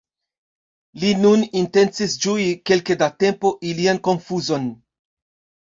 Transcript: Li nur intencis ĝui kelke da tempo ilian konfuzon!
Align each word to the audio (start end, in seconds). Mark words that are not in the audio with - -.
Li 1.03 1.11
nur 1.25 1.43
intencis 1.61 2.17
ĝui 2.25 2.49
kelke 2.71 2.99
da 3.03 3.11
tempo 3.27 3.55
ilian 3.73 4.03
konfuzon! 4.11 4.69